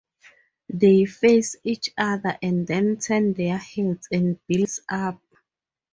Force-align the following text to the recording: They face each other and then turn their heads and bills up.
They 0.73 1.05
face 1.05 1.55
each 1.63 1.91
other 1.95 2.35
and 2.41 2.65
then 2.65 2.97
turn 2.97 3.33
their 3.33 3.59
heads 3.59 4.07
and 4.11 4.39
bills 4.47 4.79
up. 4.89 5.21